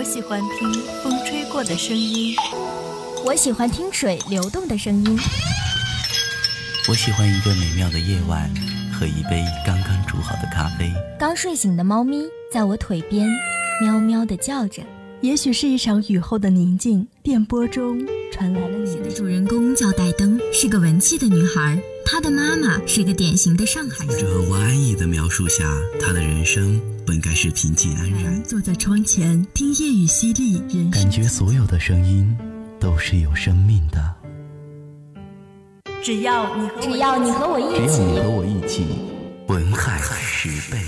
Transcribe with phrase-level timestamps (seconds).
[0.00, 0.72] 我喜欢听
[1.02, 2.34] 风吹过的声音，
[3.22, 5.18] 我喜欢听水流动的声音。
[6.88, 8.50] 我喜欢一个美妙的夜晚
[8.90, 10.90] 和一杯刚刚煮好的咖啡。
[11.18, 13.28] 刚睡醒的猫咪在我腿边
[13.82, 14.82] 喵喵地叫着。
[15.20, 17.98] 也许是一场雨后的宁静，电波中
[18.32, 21.78] 传来了你的主人公叫戴登，是个文气的女孩。
[22.04, 24.18] 她的妈妈是个典型的上海人。
[24.18, 28.42] 这王安逸的描述下，他的人生本该是平静安然。
[28.42, 32.36] 坐在窗前听夜雨淅沥，感觉所有的声音
[32.78, 34.14] 都是有生命的。
[36.02, 38.86] 只要你和只要你和我一起，只要你和我一起，
[39.46, 40.78] 文海十倍。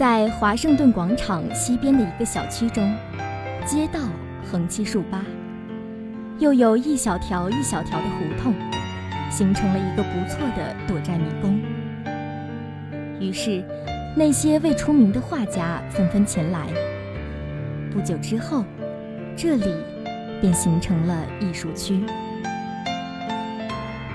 [0.00, 2.90] 在华盛顿广场西边的一个小区中，
[3.66, 4.00] 街道
[4.50, 5.22] 横七竖八，
[6.38, 8.54] 又有一小条一小条的胡同，
[9.30, 11.60] 形成了一个不错的躲债迷宫。
[13.20, 13.62] 于是，
[14.16, 16.66] 那些未出名的画家纷纷前来。
[17.92, 18.64] 不久之后，
[19.36, 19.70] 这里
[20.40, 22.02] 便形成了艺术区。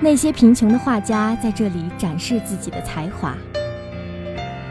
[0.00, 3.36] 那些贫穷的画家在这里展示自己的才华。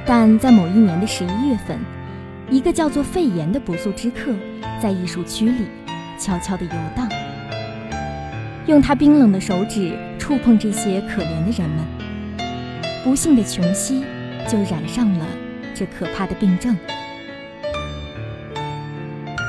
[0.10, 1.78] 但在某一年的十一月份，
[2.50, 4.34] 一个叫做肺炎的不速之客
[4.82, 5.66] 在艺术区里
[6.18, 7.10] 悄悄地游荡，
[8.68, 11.86] 用他冰冷的手指触碰这些可怜的人们。
[13.04, 14.06] 不幸的琼西
[14.48, 15.26] 就染上了
[15.76, 16.78] 这可怕的病症。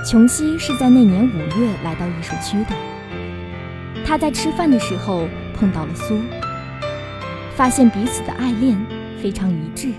[0.05, 6.19] 琼西是在那年五月来到艺术区的，他在吃饭的时候碰到了苏，
[7.55, 8.77] 发现彼此的爱恋
[9.22, 9.93] 非常一致。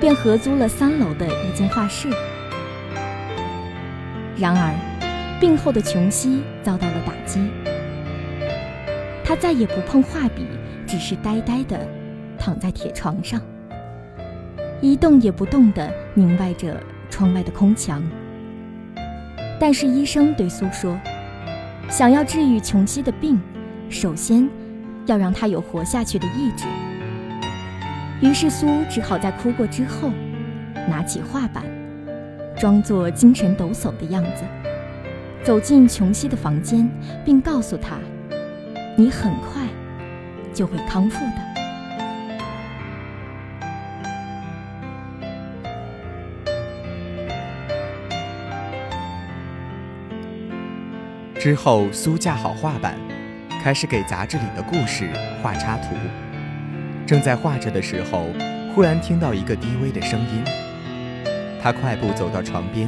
[0.00, 2.08] 便合租了三楼的一间画室。
[4.36, 4.72] 然而，
[5.40, 7.40] 病后的琼西遭到了打击，
[9.24, 10.46] 他再也不碰画笔，
[10.86, 11.78] 只是呆呆地
[12.38, 13.40] 躺在铁床上，
[14.80, 18.02] 一动也不动地凝望着窗外的空墙。
[19.60, 20.96] 但是医生对苏说
[21.90, 23.40] ：“想要治愈琼西的病，
[23.90, 24.48] 首先
[25.06, 26.64] 要让他有活下去的意志。”
[28.20, 30.10] 于是苏只好在哭过之后，
[30.88, 31.62] 拿起画板，
[32.56, 34.42] 装作精神抖擞的样子，
[35.44, 36.90] 走进琼西的房间，
[37.24, 37.96] 并告诉他
[38.98, 39.62] ：“你很快
[40.52, 41.32] 就会康复的。”
[51.40, 52.96] 之后，苏架好画板，
[53.62, 55.08] 开始给杂志里的故事
[55.40, 55.94] 画插图。
[57.08, 58.26] 正在画着的时候，
[58.74, 60.44] 忽然听到一个低微的声音。
[61.58, 62.86] 他快步走到床边，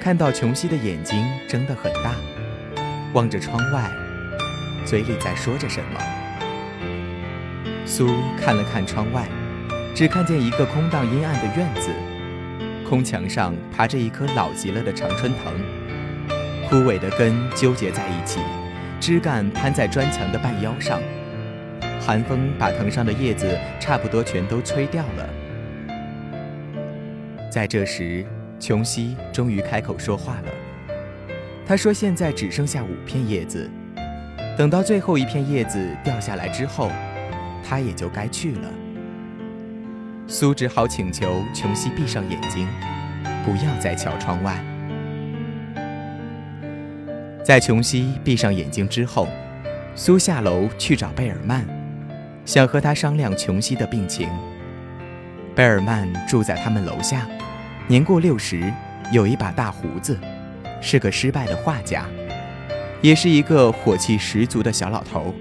[0.00, 2.14] 看到琼西的眼睛睁得很大，
[3.12, 3.90] 望着窗外，
[4.84, 6.00] 嘴里在说着什么。
[7.84, 8.06] 苏
[8.40, 9.26] 看了看窗外，
[9.96, 11.90] 只看见一个空荡阴暗的院子，
[12.88, 15.52] 空墙上爬着一棵老极了的常春藤，
[16.68, 18.38] 枯萎的根纠结在一起，
[19.00, 21.00] 枝干攀在砖墙的半腰上。
[22.06, 25.28] 寒风把藤上的叶子差不多全都吹掉了。
[27.50, 28.24] 在这时，
[28.60, 30.52] 琼西终于开口说话了。
[31.66, 33.68] 他说：“现在只剩下五片叶子，
[34.56, 36.92] 等到最后一片叶子掉下来之后，
[37.68, 38.70] 他也就该去了。”
[40.28, 42.68] 苏只好请求琼西闭上眼睛，
[43.44, 44.64] 不要再瞧窗外。
[47.42, 49.26] 在琼西闭上眼睛之后，
[49.96, 51.66] 苏下楼去找贝尔曼。
[52.46, 54.30] 想和他商量琼西的病情。
[55.54, 57.26] 贝尔曼住在他们楼下，
[57.88, 58.72] 年过六十，
[59.10, 60.18] 有一把大胡子，
[60.80, 62.06] 是个失败的画家，
[63.02, 65.34] 也是一个火气十足的小老头。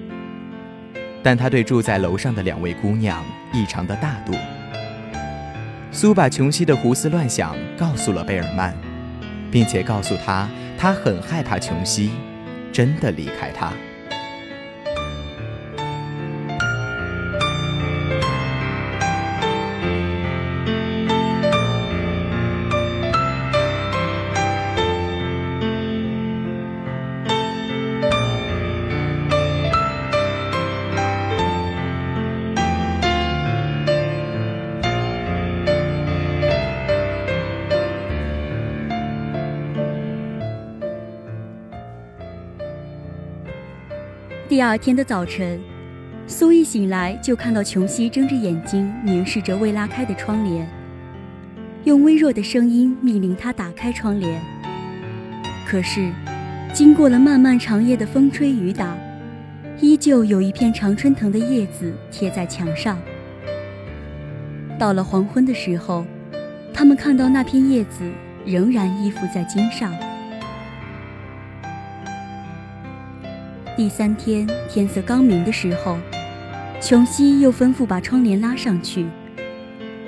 [1.22, 3.24] 但他对住在楼上的两位姑娘
[3.54, 4.34] 异常的大度。
[5.92, 8.76] 苏把琼西的胡思乱想告诉了贝尔曼，
[9.52, 12.12] 并且告诉他，他很害怕琼西
[12.72, 13.72] 真的离开他。
[44.48, 45.60] 第二天的早晨，
[46.28, 50.70] 苏一醒来就看到琼西睁着眼睛凝视着未拉开的窗帘，
[51.84, 54.40] 用微弱的声音命令他打开窗帘。
[55.66, 56.12] 可是，
[56.72, 58.96] 经过了漫漫长夜的风吹雨打，
[59.82, 63.00] 依旧有一片常春藤的叶子贴在墙上。
[64.78, 66.06] 到了黄昏的时候，
[66.72, 68.04] 他们看到那片叶子
[68.46, 69.92] 仍然依附在茎上。
[73.78, 75.98] 第三天天色刚明的时候，
[76.80, 79.06] 琼西又吩咐把窗帘拉上去。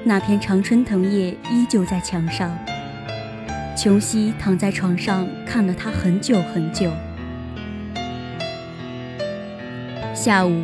[0.06, 2.58] 那片常春藤叶依旧在墙上。
[3.75, 6.90] 琼西躺在床上看了他很久很久。
[10.14, 10.64] 下午，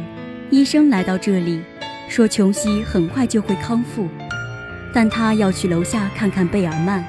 [0.49, 1.59] 医生来到这里，
[2.07, 4.07] 说琼西很快就会康复，
[4.93, 7.03] 但他要去楼下看看贝尔曼。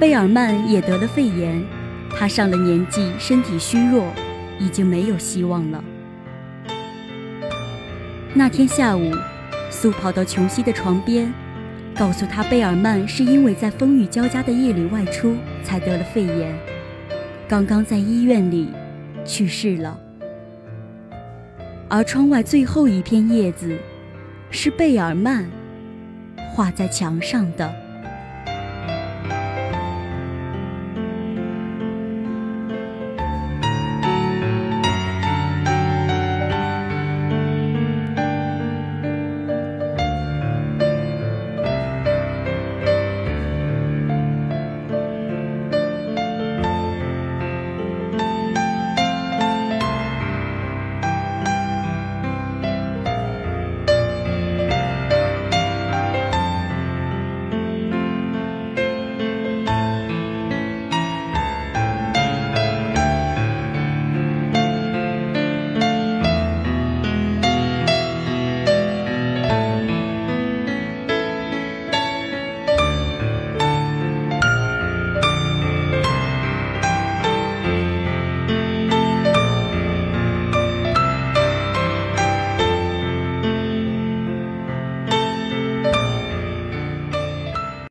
[0.00, 1.62] 贝尔曼也得了肺炎，
[2.18, 4.06] 他上了年纪，身体虚弱，
[4.62, 5.82] 已经没有希望了。
[8.34, 9.10] 那天下午，
[9.70, 11.32] 苏跑到琼西的床边。
[11.94, 16.58] 告诉他，贝尔曼是因为在风雨交加的夜里外出，才得了肺炎，
[17.46, 18.70] 刚刚在医院里
[19.26, 19.98] 去世了。
[21.90, 23.78] 而窗外最后一片叶子，
[24.50, 25.46] 是贝尔曼
[26.54, 27.81] 画在墙上的。